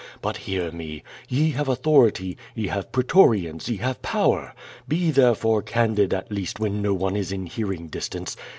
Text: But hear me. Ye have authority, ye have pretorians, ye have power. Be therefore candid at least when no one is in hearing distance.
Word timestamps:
But 0.19 0.35
hear 0.37 0.71
me. 0.71 1.03
Ye 1.29 1.51
have 1.51 1.67
authority, 1.69 2.35
ye 2.55 2.69
have 2.69 2.91
pretorians, 2.91 3.69
ye 3.69 3.75
have 3.77 4.01
power. 4.01 4.55
Be 4.87 5.11
therefore 5.11 5.61
candid 5.61 6.11
at 6.11 6.31
least 6.31 6.59
when 6.59 6.81
no 6.81 6.95
one 6.95 7.15
is 7.15 7.31
in 7.31 7.45
hearing 7.45 7.85
distance. 7.85 8.35